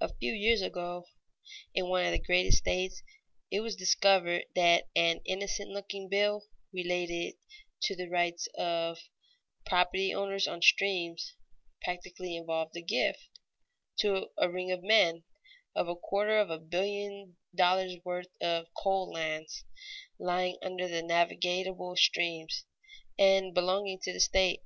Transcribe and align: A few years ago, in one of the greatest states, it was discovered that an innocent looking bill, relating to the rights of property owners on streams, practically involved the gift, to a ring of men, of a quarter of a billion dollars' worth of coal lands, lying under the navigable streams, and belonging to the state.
A 0.00 0.12
few 0.12 0.32
years 0.32 0.62
ago, 0.62 1.06
in 1.76 1.88
one 1.88 2.04
of 2.04 2.10
the 2.10 2.18
greatest 2.18 2.58
states, 2.58 3.04
it 3.52 3.60
was 3.60 3.76
discovered 3.76 4.46
that 4.56 4.88
an 4.96 5.20
innocent 5.24 5.70
looking 5.70 6.08
bill, 6.08 6.42
relating 6.72 7.34
to 7.82 7.94
the 7.94 8.08
rights 8.10 8.48
of 8.58 8.98
property 9.64 10.12
owners 10.12 10.48
on 10.48 10.60
streams, 10.60 11.34
practically 11.84 12.34
involved 12.34 12.72
the 12.74 12.82
gift, 12.82 13.28
to 14.00 14.28
a 14.36 14.50
ring 14.50 14.72
of 14.72 14.82
men, 14.82 15.22
of 15.76 15.86
a 15.86 15.94
quarter 15.94 16.36
of 16.36 16.50
a 16.50 16.58
billion 16.58 17.36
dollars' 17.54 17.98
worth 18.04 18.32
of 18.40 18.66
coal 18.76 19.12
lands, 19.12 19.64
lying 20.18 20.58
under 20.62 20.88
the 20.88 21.00
navigable 21.00 21.94
streams, 21.94 22.64
and 23.16 23.54
belonging 23.54 24.00
to 24.00 24.12
the 24.12 24.18
state. 24.18 24.62